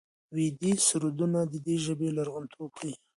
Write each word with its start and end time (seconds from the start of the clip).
ویدي 0.35 0.73
سرودونه 0.87 1.39
د 1.51 1.55
دې 1.65 1.75
ژبې 1.85 2.09
لرغونتوب 2.17 2.69
ښيي. 2.79 2.93